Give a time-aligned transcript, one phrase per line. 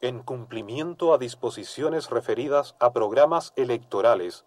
[0.00, 4.44] En cumplimiento a disposiciones referidas a programas electorales,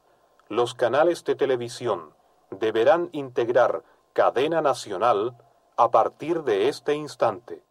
[0.47, 2.13] los canales de televisión
[2.51, 3.83] deberán integrar
[4.13, 5.35] cadena nacional
[5.75, 7.65] a partir de este instante.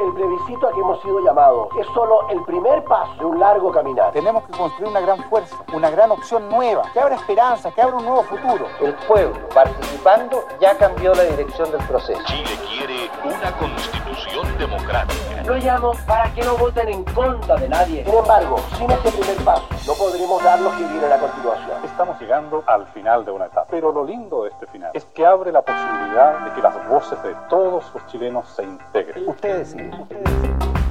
[0.00, 3.70] El plebiscito a que hemos sido llamados es solo el primer paso de un largo
[3.70, 4.12] caminar.
[4.12, 7.98] Tenemos que construir una gran fuerza, una gran opción nueva, que abra esperanza, que abra
[7.98, 8.66] un nuevo futuro.
[8.80, 12.20] El pueblo, participando, ya cambió la dirección del proceso.
[12.26, 12.97] Chile quiere
[13.28, 15.42] una constitución democrática.
[15.44, 18.04] No llamo para que no voten en contra de nadie.
[18.04, 21.84] Sin embargo, sin este primer paso, no podremos dar lo que viene a la continuación.
[21.84, 23.66] Estamos llegando al final de una etapa.
[23.70, 27.22] Pero lo lindo de este final es que abre la posibilidad de que las voces
[27.22, 29.28] de todos los chilenos se integren.
[29.28, 29.90] Ustedes sí.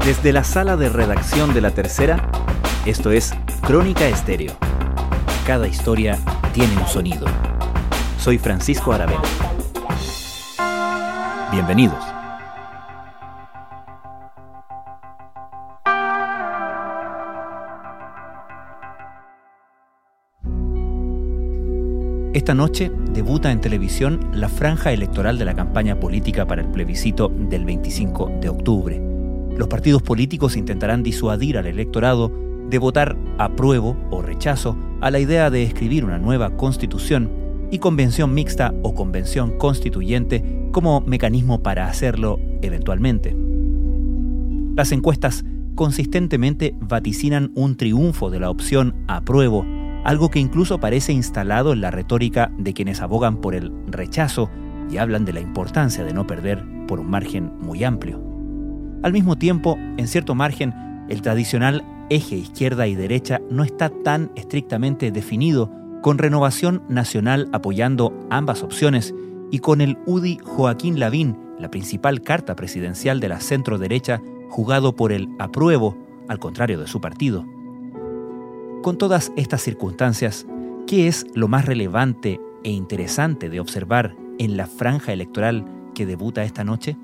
[0.06, 2.18] Desde la sala de redacción de La Tercera,
[2.86, 4.54] esto es Crónica Estéreo.
[5.46, 6.18] Cada historia
[6.54, 7.26] tiene un sonido.
[8.18, 9.22] Soy Francisco Aravena.
[11.52, 12.07] Bienvenidos.
[22.48, 27.28] Esta noche debuta en televisión la franja electoral de la campaña política para el plebiscito
[27.28, 29.02] del 25 de octubre.
[29.58, 32.32] Los partidos políticos intentarán disuadir al electorado
[32.70, 37.30] de votar apruebo o rechazo a la idea de escribir una nueva constitución
[37.70, 43.36] y convención mixta o convención constituyente como mecanismo para hacerlo eventualmente.
[44.78, 45.44] Las encuestas
[45.76, 49.66] consistentemente vaticinan un triunfo de la opción apruebo
[50.08, 54.50] algo que incluso parece instalado en la retórica de quienes abogan por el rechazo
[54.90, 58.24] y hablan de la importancia de no perder por un margen muy amplio.
[59.04, 60.74] Al mismo tiempo, en cierto margen,
[61.10, 68.14] el tradicional eje izquierda y derecha no está tan estrictamente definido, con Renovación Nacional apoyando
[68.30, 69.14] ambas opciones
[69.52, 74.96] y con el UDI Joaquín Lavín, la principal carta presidencial de la centro derecha, jugado
[74.96, 75.98] por el apruebo,
[76.30, 77.46] al contrario de su partido.
[78.84, 80.46] Con todas estas circunstancias,
[80.86, 86.44] ¿qué es lo más relevante e interesante de observar en la franja electoral que debuta
[86.44, 86.96] esta noche?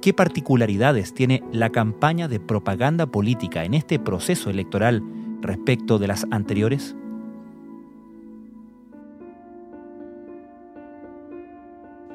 [0.00, 5.02] ¿Qué particularidades tiene la campaña de propaganda política en este proceso electoral
[5.40, 6.94] respecto de las anteriores?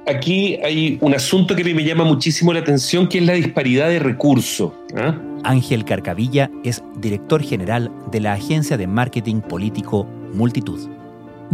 [0.07, 3.99] Aquí hay un asunto que me llama muchísimo la atención, que es la disparidad de
[3.99, 4.71] recursos.
[4.95, 5.16] ¿ah?
[5.43, 10.89] Ángel Carcavilla es director general de la agencia de marketing político Multitud.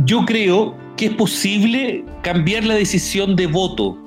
[0.05, 3.97] Yo creo que es posible cambiar la decisión de voto.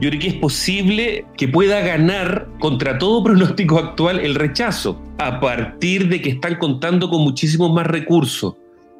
[0.00, 5.40] Yo creo que es posible que pueda ganar contra todo pronóstico actual el rechazo, a
[5.40, 8.54] partir de que están contando con muchísimos más recursos.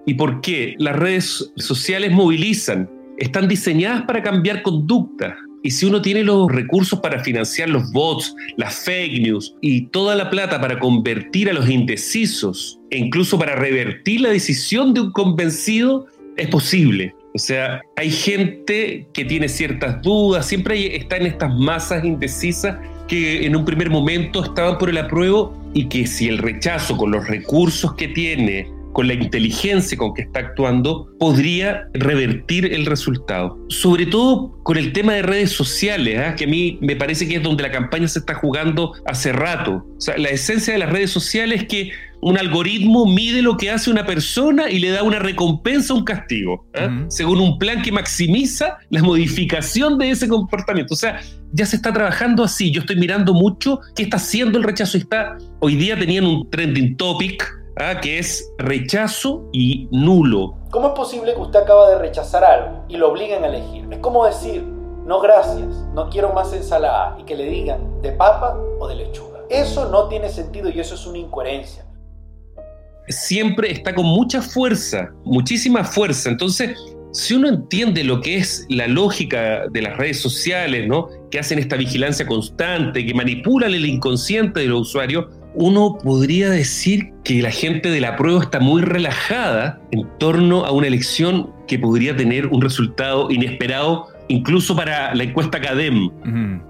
[0.06, 0.74] ¿Y por qué?
[0.78, 2.88] Las redes sociales movilizan
[3.18, 5.36] están diseñadas para cambiar conducta.
[5.62, 10.14] Y si uno tiene los recursos para financiar los bots, las fake news y toda
[10.14, 15.12] la plata para convertir a los indecisos e incluso para revertir la decisión de un
[15.12, 16.06] convencido,
[16.36, 17.14] es posible.
[17.34, 23.44] O sea, hay gente que tiene ciertas dudas, siempre está en estas masas indecisas que
[23.44, 27.26] en un primer momento estaban por el apruebo y que si el rechazo con los
[27.26, 33.56] recursos que tiene con la inteligencia con que está actuando, podría revertir el resultado.
[33.68, 36.34] Sobre todo con el tema de redes sociales, ¿ah?
[36.34, 39.86] que a mí me parece que es donde la campaña se está jugando hace rato.
[39.96, 41.92] O sea, la esencia de las redes sociales es que
[42.22, 46.04] un algoritmo mide lo que hace una persona y le da una recompensa o un
[46.04, 47.06] castigo, ¿ah?
[47.06, 50.94] según un plan que maximiza la modificación de ese comportamiento.
[50.94, 51.20] O sea,
[51.52, 52.72] ya se está trabajando así.
[52.72, 54.98] Yo estoy mirando mucho qué está haciendo el rechazo.
[54.98, 58.00] Está, hoy día tenían un trending topic ¿ah?
[58.00, 60.56] que es rechazo y nulo.
[60.70, 63.86] ¿Cómo es posible que usted acaba de rechazar algo y lo obliguen a elegir?
[63.90, 68.58] Es como decir, no gracias, no quiero más ensalada y que le digan de papa
[68.78, 69.40] o de lechuga.
[69.48, 71.84] Eso no tiene sentido y eso es una incoherencia.
[73.08, 76.28] Siempre está con mucha fuerza, muchísima fuerza.
[76.28, 76.76] Entonces,
[77.12, 81.08] si uno entiende lo que es la lógica de las redes sociales, ¿no?
[81.30, 85.26] que hacen esta vigilancia constante, que manipulan el inconsciente de los usuarios,
[85.60, 90.70] uno podría decir que la gente de la prueba está muy relajada en torno a
[90.70, 96.10] una elección que podría tener un resultado inesperado incluso para la encuesta CADEM.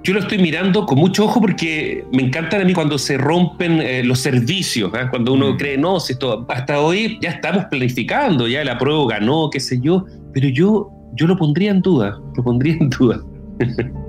[0.05, 3.82] Yo lo estoy mirando con mucho ojo porque me encantan a mí cuando se rompen
[3.82, 5.11] eh, los servicios, ¿ah?
[5.11, 9.50] cuando uno cree, no, si esto, hasta hoy ya estamos planificando, ya la prueba ganó,
[9.50, 13.20] qué sé yo, pero yo, yo lo pondría en duda, lo pondría en duda.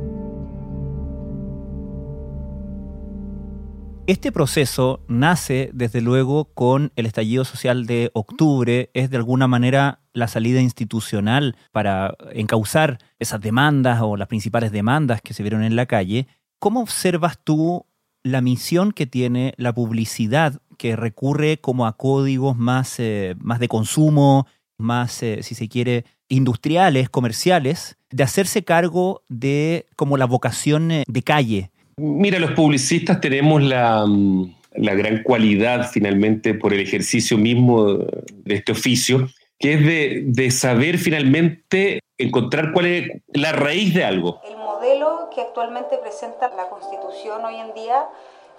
[4.10, 10.00] Este proceso nace, desde luego, con el estallido social de octubre, es de alguna manera
[10.14, 15.76] la salida institucional para encauzar esas demandas o las principales demandas que se vieron en
[15.76, 16.26] la calle.
[16.58, 17.86] ¿Cómo observas tú
[18.24, 23.68] la misión que tiene la publicidad que recurre como a códigos más, eh, más de
[23.68, 24.48] consumo,
[24.80, 31.04] más, eh, si se quiere, industriales, comerciales, de hacerse cargo de como la vocación eh,
[31.08, 31.70] de calle.
[32.00, 38.56] Mira, los publicistas tenemos la, mm, la gran cualidad finalmente por el ejercicio mismo de
[38.56, 39.28] este oficio,
[39.60, 44.42] que es de, de saber finalmente encontrar cuál es la raíz de algo.
[44.50, 48.06] El modelo que actualmente presenta la Constitución hoy en día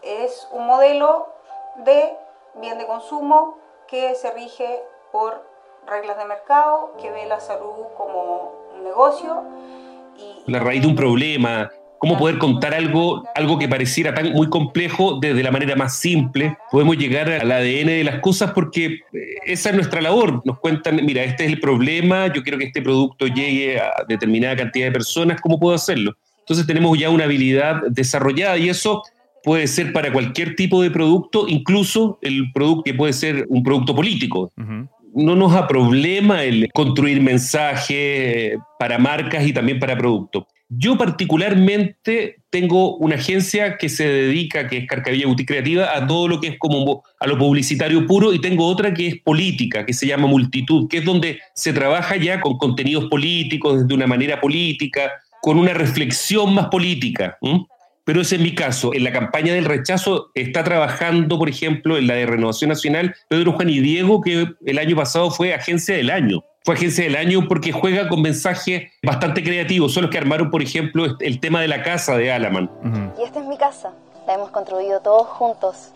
[0.02, 1.26] es un modelo
[1.84, 2.10] de
[2.60, 3.56] bien de consumo
[3.88, 4.80] que se rige
[5.12, 5.42] por
[5.86, 9.42] reglas de mercado, que ve la salud como un negocio.
[10.16, 11.70] Y, la raíz de un problema,
[12.00, 16.56] cómo poder contar algo, algo que pareciera tan muy complejo desde la manera más simple.
[16.70, 19.00] Podemos llegar al ADN de las cosas porque eh,
[19.44, 20.40] esa es nuestra labor.
[20.46, 24.56] Nos cuentan, mira, este es el problema, yo quiero que este producto llegue a determinada
[24.56, 26.16] cantidad de personas, ¿cómo puedo hacerlo?
[26.38, 29.02] Entonces tenemos ya una habilidad desarrollada y eso
[29.44, 33.94] puede ser para cualquier tipo de producto, incluso el producto que puede ser un producto
[33.94, 34.50] político.
[35.14, 40.44] No nos da problema el construir mensajes para marcas y también para productos.
[40.72, 46.28] Yo particularmente tengo una agencia que se dedica, que es Carcavilla Boutique Creativa, a todo
[46.28, 49.92] lo que es como a lo publicitario puro y tengo otra que es política, que
[49.92, 54.40] se llama Multitud, que es donde se trabaja ya con contenidos políticos, de una manera
[54.40, 55.10] política,
[55.42, 57.36] con una reflexión más política.
[58.04, 58.94] Pero ese es mi caso.
[58.94, 63.54] En la campaña del rechazo está trabajando, por ejemplo, en la de Renovación Nacional, Pedro
[63.54, 66.44] Juan y Diego, que el año pasado fue agencia del año.
[66.62, 69.94] Fue agencia del año porque juega con mensajes bastante creativos.
[69.94, 72.70] Son los que armaron, por ejemplo, el tema de la casa de Alaman.
[73.18, 73.92] Y esta es mi casa.
[74.26, 75.92] La hemos construido todos juntos.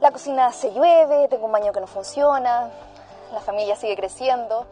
[0.00, 2.70] La cocina se llueve, tengo un baño que no funciona,
[3.32, 4.66] la familia sigue creciendo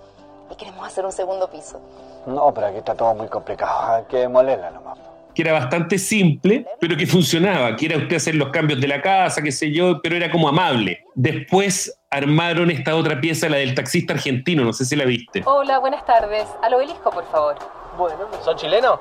[0.50, 1.80] y queremos hacer un segundo piso.
[2.26, 3.94] No, pero aquí está todo muy complicado.
[3.94, 4.98] Hay que demolerla nomás
[5.34, 9.02] que era bastante simple, pero que funcionaba, que era usted hacer los cambios de la
[9.02, 11.04] casa, qué sé yo, pero era como amable.
[11.14, 15.42] Después armaron esta otra pieza, la del taxista argentino, no sé si la viste.
[15.44, 16.46] Hola, buenas tardes.
[16.62, 17.56] Al obelisco, por favor.
[17.98, 18.98] Bueno, ¿son chilenos?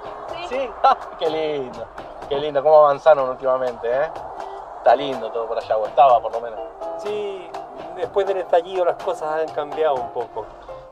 [0.49, 0.57] Sí.
[0.83, 1.87] Ah, qué lindo,
[2.27, 4.07] qué lindo, cómo avanzaron últimamente, ¿eh?
[4.77, 6.59] Está lindo todo por allá, o estaba por lo menos.
[7.01, 7.47] Sí,
[7.95, 10.45] después del estallido las cosas han cambiado un poco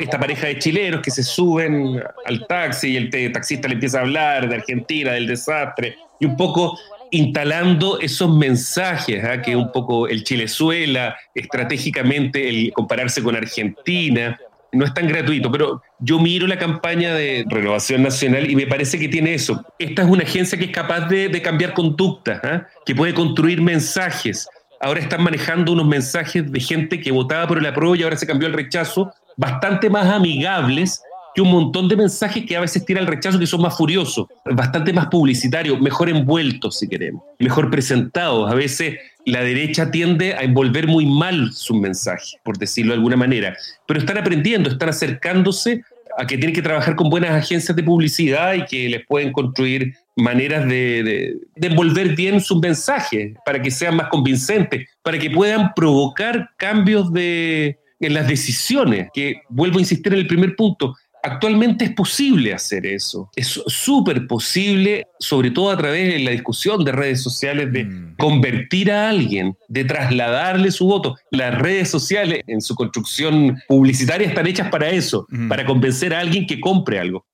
[0.03, 4.01] esta pareja de chilenos que se suben al taxi y el taxista le empieza a
[4.01, 6.77] hablar de Argentina, del desastre, y un poco
[7.11, 9.41] instalando esos mensajes, ¿ah?
[9.41, 14.39] que un poco el Chilezuela, estratégicamente el compararse con Argentina,
[14.71, 18.97] no es tan gratuito, pero yo miro la campaña de Renovación Nacional y me parece
[18.97, 19.65] que tiene eso.
[19.77, 22.67] Esta es una agencia que es capaz de, cambiar conductas, ¿ah?
[22.85, 24.47] que puede construir mensajes.
[24.81, 28.25] Ahora están manejando unos mensajes de gente que votaba por el apruebo y ahora se
[28.25, 32.99] cambió el rechazo, bastante más amigables que un montón de mensajes que a veces tira
[32.99, 38.51] el rechazo que son más furiosos, bastante más publicitarios, mejor envueltos si queremos, mejor presentados.
[38.51, 43.17] A veces la derecha tiende a envolver muy mal sus mensajes, por decirlo de alguna
[43.17, 43.55] manera,
[43.87, 45.83] pero están aprendiendo, están acercándose
[46.17, 49.93] a que tienen que trabajar con buenas agencias de publicidad y que les pueden construir
[50.15, 55.73] maneras de, de envolver bien sus mensajes para que sean más convincentes, para que puedan
[55.73, 61.85] provocar cambios de, en las decisiones, que vuelvo a insistir en el primer punto, actualmente
[61.85, 63.29] es posible hacer eso.
[63.35, 68.15] Es súper posible, sobre todo a través de la discusión de redes sociales, de mm.
[68.17, 71.15] convertir a alguien, de trasladarle su voto.
[71.31, 75.49] Las redes sociales en su construcción publicitaria están hechas para eso, mm.
[75.49, 77.25] para convencer a alguien que compre algo.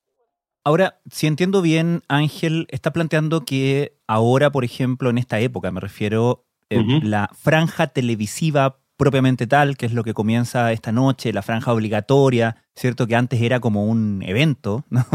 [0.64, 5.80] Ahora, si entiendo bien, Ángel está planteando que ahora, por ejemplo, en esta época, me
[5.80, 11.44] refiero, eh, la franja televisiva propiamente tal, que es lo que comienza esta noche, la
[11.44, 13.08] franja obligatoria, ¿cierto?
[13.08, 15.06] Que antes era como un evento, ¿no?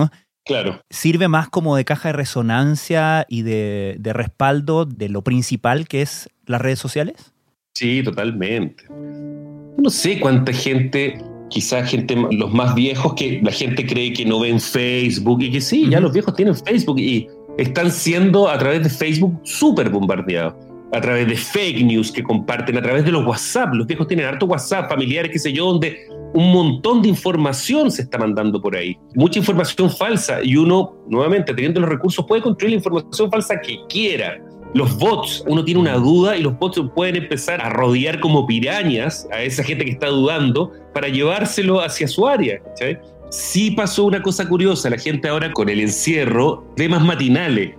[0.45, 0.81] Claro.
[0.91, 6.31] Sirve más como de caja de resonancia y de, respaldo de lo principal que es
[6.47, 7.33] las redes sociales.
[7.75, 8.85] Sí, totalmente.
[8.89, 14.41] No sé cuánta gente, quizás gente, los más viejos, que la gente cree que no
[14.41, 18.83] ven Facebook y que sí, ya los viejos tienen Facebook y están siendo a través
[18.83, 23.27] de Facebook súper bombardeados a través de fake news que comparten, a través de los
[23.27, 23.75] WhatsApp.
[23.75, 28.03] Los viejos tienen harto WhatsApp, familiares, qué sé yo, donde un montón de información se
[28.03, 28.97] está mandando por ahí.
[29.15, 33.79] Mucha información falsa y uno, nuevamente, teniendo los recursos, puede construir la información falsa que
[33.89, 34.39] quiera.
[34.75, 39.29] Los bots, uno tiene una duda y los bots pueden empezar a rodear como pirañas
[39.31, 42.63] a esa gente que está dudando para llevárselo hacia su área.
[43.33, 47.75] Sí pasó una cosa curiosa, la gente ahora con el encierro ve más matinales.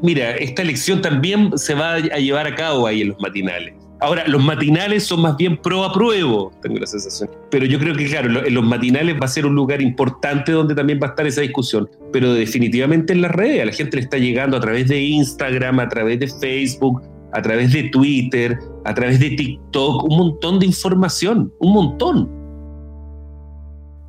[0.00, 3.74] Mira, esta elección también se va a llevar a cabo ahí en los matinales.
[4.00, 7.28] Ahora, los matinales son más bien pro apruebo, tengo la sensación.
[7.50, 10.76] Pero yo creo que, claro, en los matinales va a ser un lugar importante donde
[10.76, 11.90] también va a estar esa discusión.
[12.12, 15.80] Pero definitivamente en las redes, a la gente le está llegando a través de Instagram,
[15.80, 20.66] a través de Facebook, a través de Twitter, a través de TikTok, un montón de
[20.66, 22.30] información, un montón.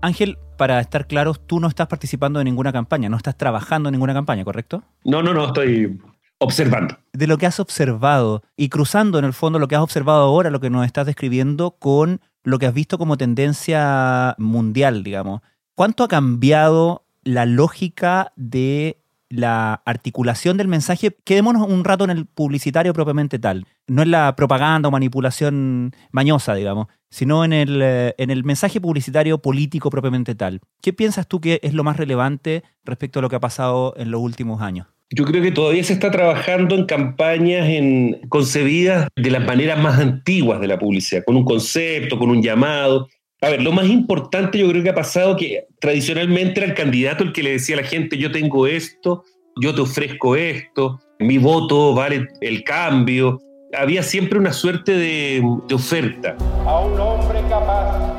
[0.03, 3.93] Ángel, para estar claros, tú no estás participando en ninguna campaña, no estás trabajando en
[3.95, 4.81] ninguna campaña, ¿correcto?
[5.03, 5.99] No, no, no, estoy
[6.37, 6.97] observando.
[7.11, 10.51] De lo que has observado y cruzando en el fondo lo que has observado ahora,
[10.51, 15.41] lo que nos estás describiendo con lo que has visto como tendencia mundial, digamos.
[15.75, 21.15] ¿Cuánto ha cambiado la lógica de la articulación del mensaje?
[21.23, 26.55] Quedémonos un rato en el publicitario propiamente tal, no en la propaganda o manipulación mañosa,
[26.55, 30.61] digamos, sino en el, eh, en el mensaje publicitario político propiamente tal.
[30.81, 34.11] ¿Qué piensas tú que es lo más relevante respecto a lo que ha pasado en
[34.11, 34.87] los últimos años?
[35.15, 37.67] Yo creo que todavía se está trabajando en campañas
[38.29, 43.07] concebidas de las maneras más antiguas de la publicidad, con un concepto, con un llamado.
[43.43, 47.25] A ver, lo más importante yo creo que ha pasado que tradicionalmente era el candidato
[47.25, 49.25] el que le decía a la gente, yo tengo esto,
[49.59, 53.41] yo te ofrezco esto, mi voto vale el cambio.
[53.77, 56.37] Había siempre una suerte de, de oferta.
[56.65, 58.13] A un hombre capaz,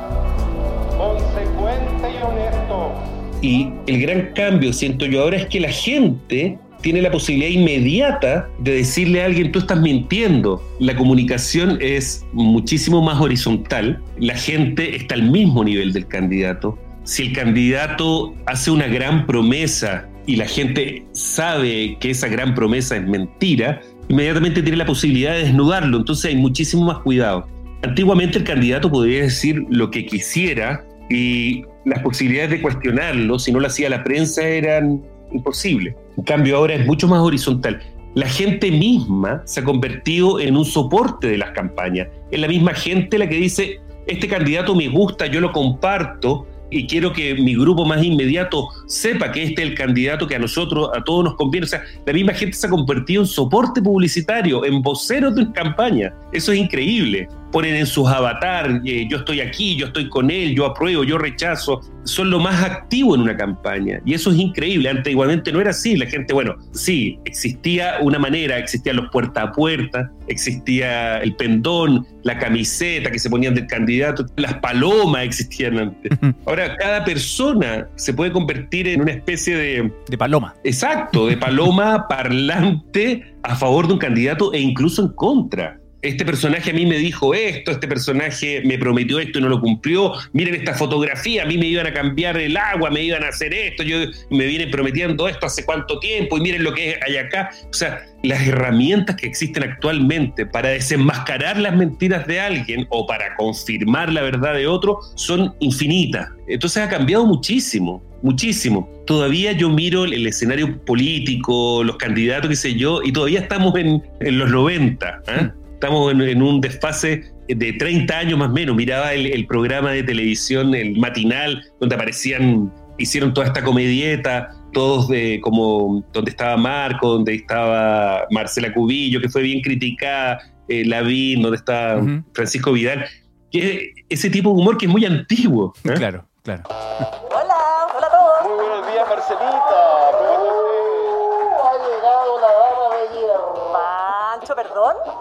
[0.95, 2.93] consecuente y honesto.
[3.41, 8.47] Y el gran cambio, siento yo ahora, es que la gente tiene la posibilidad inmediata
[8.59, 10.61] de decirle a alguien, tú estás mintiendo.
[10.79, 16.77] La comunicación es muchísimo más horizontal, la gente está al mismo nivel del candidato.
[17.03, 22.97] Si el candidato hace una gran promesa y la gente sabe que esa gran promesa
[22.97, 27.47] es mentira, inmediatamente tiene la posibilidad de desnudarlo, entonces hay muchísimo más cuidado.
[27.81, 33.59] Antiguamente el candidato podría decir lo que quisiera y las posibilidades de cuestionarlo, si no
[33.59, 35.01] lo hacía la prensa, eran
[35.31, 35.95] imposibles.
[36.17, 37.81] En cambio, ahora es mucho más horizontal.
[38.13, 42.07] La gente misma se ha convertido en un soporte de las campañas.
[42.31, 46.87] Es la misma gente la que dice, este candidato me gusta, yo lo comparto, y
[46.87, 50.89] quiero que mi grupo más inmediato sepa que este es el candidato que a nosotros,
[50.95, 51.65] a todos nos conviene.
[51.65, 56.13] O sea, la misma gente se ha convertido en soporte publicitario, en voceros de campaña.
[56.31, 57.27] Eso es increíble.
[57.55, 61.17] Ponen en sus avatar, eh, yo estoy aquí, yo estoy con él, yo apruebo, yo
[61.17, 61.79] rechazo.
[62.03, 64.01] Son lo más activo en una campaña.
[64.05, 64.89] Y eso es increíble.
[64.89, 65.95] Antes igualmente no era así.
[65.95, 72.05] La gente, bueno, sí, existía una manera, existían los puerta a puerta, existía el pendón,
[72.23, 76.11] la camiseta que se ponían del candidato, las palomas existían antes.
[76.45, 79.93] Ahora, cada persona se puede convertir en una especie de...
[80.09, 80.55] De paloma.
[80.65, 86.71] Exacto, de paloma parlante a favor de un candidato e incluso en contra este personaje
[86.71, 90.55] a mí me dijo esto, este personaje me prometió esto y no lo cumplió, miren
[90.55, 93.83] esta fotografía, a mí me iban a cambiar el agua, me iban a hacer esto,
[93.83, 93.97] yo
[94.29, 97.49] me vienen prometiendo esto hace cuánto tiempo y miren lo que hay acá.
[97.69, 103.35] O sea, las herramientas que existen actualmente para desenmascarar las mentiras de alguien o para
[103.35, 106.29] confirmar la verdad de otro son infinitas.
[106.47, 108.89] Entonces ha cambiado muchísimo, muchísimo.
[109.05, 114.03] Todavía yo miro el escenario político, los candidatos, qué sé yo, y todavía estamos en,
[114.19, 115.21] en los 90.
[115.27, 115.49] ¿eh?
[115.75, 118.75] Estamos en, un desfase de 30 años más o menos.
[118.75, 125.39] Miraba el, programa de televisión, el matinal, donde aparecían, hicieron toda esta comedieta, todos de
[125.41, 131.57] como donde estaba Marco, donde estaba Marcela Cubillo, que fue bien criticada, eh, Lavín, donde
[131.57, 132.01] está
[132.33, 133.05] Francisco Vidal.
[133.51, 135.73] Que ese tipo de humor que es muy antiguo.
[135.83, 135.93] ¿eh?
[135.95, 136.63] Claro, claro.
[136.67, 137.55] Hola,
[137.95, 138.57] hola a todos.
[138.57, 139.64] Muy buenos días, Marcelita.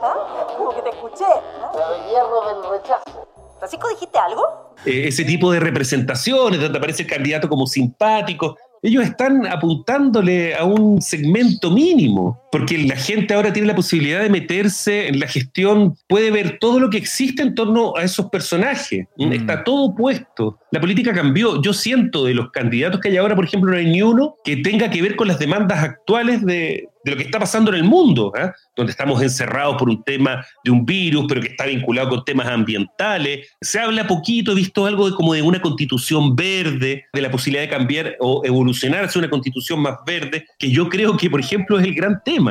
[0.04, 0.46] ¿Ah?
[0.58, 1.24] Como que te escuché.
[1.24, 2.10] ¿eh?
[2.10, 3.26] hierro del rechazo.
[3.58, 4.74] ¿Francisco, dijiste algo?
[4.84, 10.64] Eh, ese tipo de representaciones donde aparece el candidato como simpático, ellos están apuntándole a
[10.64, 15.96] un segmento mínimo, porque la gente ahora tiene la posibilidad de meterse en la gestión,
[16.06, 19.32] puede ver todo lo que existe en torno a esos personajes, mm.
[19.32, 20.60] está todo puesto.
[20.70, 21.60] La política cambió.
[21.60, 24.58] Yo siento de los candidatos que hay ahora, por ejemplo, no hay ni uno que
[24.58, 27.84] tenga que ver con las demandas actuales de, de lo que está pasando en el
[27.84, 28.50] mundo, ¿eh?
[28.76, 32.48] donde estamos encerrados por un tema de un virus, pero que está vinculado con temas
[32.48, 33.48] ambientales.
[33.60, 37.62] Se habla poquito, he visto algo de, como de una constitución verde, de la posibilidad
[37.62, 41.78] de cambiar o evolucionar hacia una constitución más verde, que yo creo que, por ejemplo,
[41.78, 42.43] es el gran tema.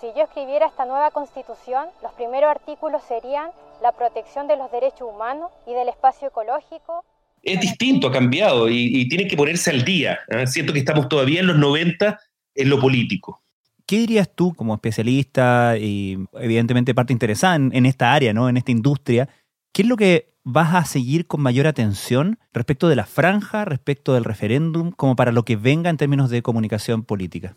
[0.00, 3.50] Si yo escribiera esta nueva constitución, los primeros artículos serían
[3.82, 7.04] la protección de los derechos humanos y del espacio ecológico.
[7.42, 10.18] Es distinto, ha cambiado y, tiene que ponerse al día.
[10.28, 10.46] ¿eh?
[10.46, 12.18] Siento que estamos todavía en los 90
[12.54, 13.42] en lo político.
[13.86, 18.48] ¿Qué dirías tú como especialista y evidentemente parte interesada en, esta área, ¿no?
[18.48, 19.28] en esta industria?
[19.72, 24.14] ¿Qué es lo que vas a seguir con mayor atención respecto de la franja, respecto
[24.14, 27.56] del referéndum, como para lo que venga en términos de comunicación política?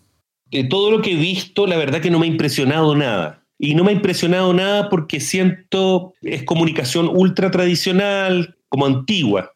[0.54, 3.44] De todo lo que he visto, la verdad que no me ha impresionado nada.
[3.58, 9.52] Y no me ha impresionado nada porque siento es comunicación ultra tradicional, como antigua,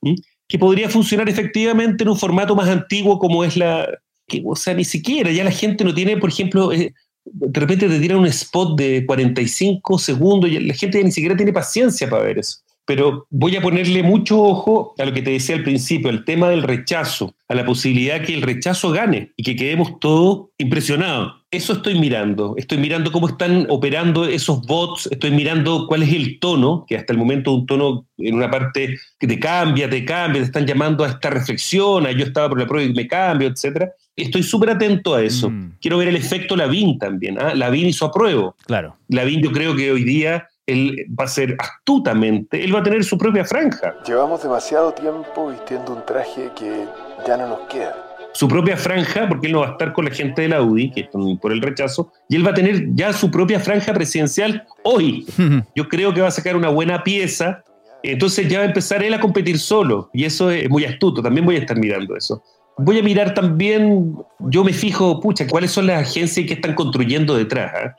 [0.47, 3.87] que podría funcionar efectivamente en un formato más antiguo como es la,
[4.27, 6.93] que, o sea, ni siquiera ya la gente no tiene, por ejemplo, eh,
[7.25, 11.53] de repente te tiran un spot de 45 segundos y la gente ni siquiera tiene
[11.53, 15.57] paciencia para ver eso pero voy a ponerle mucho ojo a lo que te decía
[15.57, 19.57] al principio, el tema del rechazo, a la posibilidad que el rechazo gane y que
[19.57, 21.33] quedemos todos impresionados.
[21.51, 22.55] Eso estoy mirando.
[22.55, 27.11] Estoy mirando cómo están operando esos bots, estoy mirando cuál es el tono, que hasta
[27.11, 31.03] el momento un tono en una parte que te cambia, te cambia, te están llamando
[31.03, 33.89] a esta reflexión, a yo estaba por la prueba y me cambio, etc.
[34.15, 35.49] Estoy súper atento a eso.
[35.49, 35.73] Mm.
[35.81, 37.37] Quiero ver el efecto Lavín también.
[37.37, 37.53] ¿ah?
[37.53, 38.55] Lavín hizo apruebo.
[38.65, 38.95] Claro.
[39.09, 43.03] Lavín yo creo que hoy día él va a ser astutamente, él va a tener
[43.03, 43.95] su propia franja.
[44.05, 46.85] Llevamos demasiado tiempo vistiendo un traje que
[47.25, 47.95] ya no nos queda.
[48.33, 50.91] Su propia franja, porque él no va a estar con la gente de la UDI,
[50.91, 54.67] que están por el rechazo, y él va a tener ya su propia franja presidencial
[54.83, 55.25] hoy.
[55.75, 57.63] Yo creo que va a sacar una buena pieza,
[58.03, 61.45] entonces ya va a empezar él a competir solo, y eso es muy astuto, también
[61.45, 62.43] voy a estar mirando eso.
[62.77, 67.35] Voy a mirar también, yo me fijo, pucha, cuáles son las agencias que están construyendo
[67.35, 67.73] detrás.
[67.73, 67.91] ¿eh?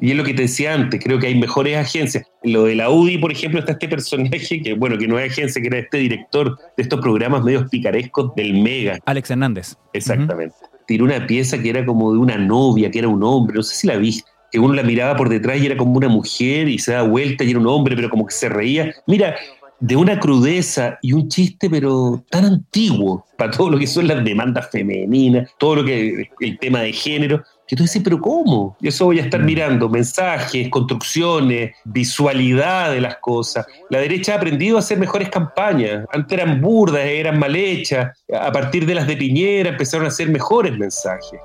[0.00, 2.26] Y es lo que te decía antes, creo que hay mejores agencias.
[2.42, 5.62] Lo de la UDI, por ejemplo, está este personaje que, bueno, que no es agencia,
[5.62, 8.98] que era este director de estos programas medios picarescos del Mega.
[9.06, 9.76] Alex Hernández.
[9.92, 10.56] Exactamente.
[10.86, 13.76] Tiró una pieza que era como de una novia, que era un hombre, no sé
[13.76, 16.78] si la viste, que uno la miraba por detrás y era como una mujer y
[16.78, 18.92] se da vuelta y era un hombre, pero como que se reía.
[19.06, 19.36] Mira,
[19.80, 24.24] de una crudeza y un chiste, pero tan antiguo para todo lo que son las
[24.24, 28.76] demandas femeninas, todo lo que el tema de género, que tú dices, pero ¿cómo?
[28.80, 29.44] Y eso voy a estar mm.
[29.44, 33.66] mirando, mensajes, construcciones, visualidad de las cosas.
[33.90, 36.04] La derecha ha aprendido a hacer mejores campañas.
[36.12, 38.18] Antes eran burdas, eran mal hechas.
[38.38, 41.40] A partir de las de Piñera empezaron a hacer mejores mensajes.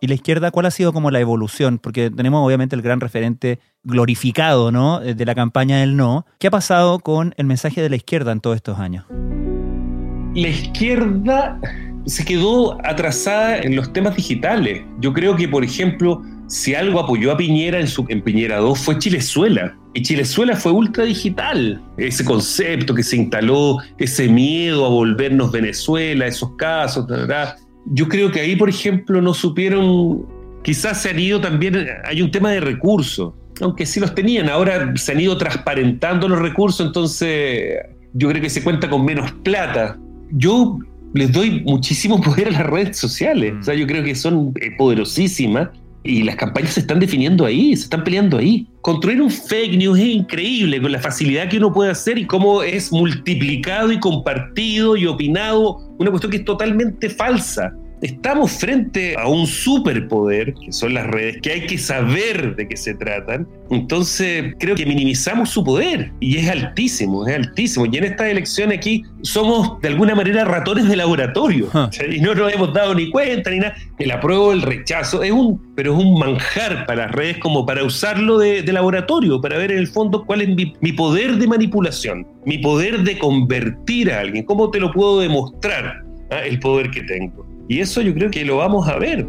[0.00, 1.78] ¿Y la izquierda cuál ha sido como la evolución?
[1.78, 5.00] Porque tenemos obviamente el gran referente glorificado, ¿no?
[5.00, 6.26] De la campaña del no.
[6.38, 9.06] ¿Qué ha pasado con el mensaje de la izquierda en todos estos años?
[10.34, 11.58] La izquierda
[12.06, 14.82] se quedó atrasada en los temas digitales.
[15.00, 18.98] Yo creo que, por ejemplo, si algo apoyó a Piñera en, su, Piñera 2 fue
[18.98, 19.76] Chilezuela.
[19.94, 21.80] Y Chilezuela fue ultra digital.
[21.96, 27.06] Ese concepto que se instaló, ese miedo a volvernos Venezuela, esos casos,
[27.86, 30.26] yo creo que ahí, por ejemplo, no supieron,
[30.62, 34.92] quizás se han ido también, hay un tema de recursos, aunque sí los tenían, ahora
[34.96, 37.76] se han ido transparentando los recursos, entonces
[38.14, 39.98] yo creo que se cuenta con menos plata.
[40.30, 40.78] Yo
[41.14, 43.54] les doy muchísimo poder a las redes sociales.
[43.60, 45.70] O sea, yo creo que son eh, poderosísimas
[46.02, 48.68] y las campañas se están definiendo ahí, se están peleando ahí.
[48.82, 52.62] Construir un fake news es increíble con la facilidad que uno puede hacer y cómo
[52.62, 55.78] es multiplicado y compartido y opinado.
[55.98, 57.72] Una cuestión que es totalmente falsa.
[58.00, 62.76] Estamos frente a un superpoder, que son las redes, que hay que saber de qué
[62.76, 63.48] se tratan.
[63.70, 67.86] Entonces, creo que minimizamos su poder y es altísimo, es altísimo.
[67.86, 71.70] Y en estas elecciones aquí somos de alguna manera ratones de laboratorio
[72.10, 73.74] y no nos hemos dado ni cuenta ni nada.
[73.98, 77.84] El apruebo, el rechazo, es un, pero es un manjar para las redes como para
[77.84, 82.26] usarlo de, laboratorio, para ver en el fondo cuál es mi, mi poder de manipulación,
[82.44, 86.40] mi poder de convertir a alguien, cómo te lo puedo demostrar ¿ah?
[86.44, 87.53] el poder que tengo.
[87.68, 89.26] Y eso yo creo que lo vamos a ver.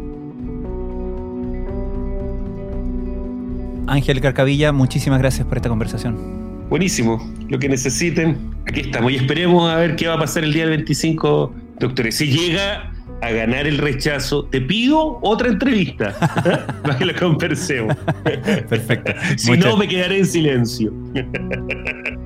[3.86, 6.66] Ángel Carcavilla, muchísimas gracias por esta conversación.
[6.68, 10.52] Buenísimo, lo que necesiten, aquí estamos y esperemos a ver qué va a pasar el
[10.52, 12.16] día del 25 doctores.
[12.16, 16.12] Si llega a ganar el rechazo, te pido otra entrevista
[16.82, 17.96] para que lo conversemos.
[18.24, 19.12] Perfecto.
[19.36, 20.92] si no, me quedaré en silencio.